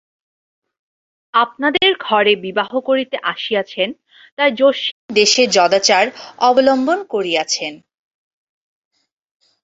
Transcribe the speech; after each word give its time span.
আপনাদের 1.33 1.89
ঘরে 1.99 2.33
বিবাহ 2.35 2.71
করিতে 2.79 3.17
আসিয়াছেন, 3.23 3.89
তাই 4.37 4.49
যস্মিন 4.51 5.07
দেশে 5.13 5.43
যদাচার 5.47 6.05
অবলম্বন 6.39 6.99
করিয়াছেন। 7.09 7.73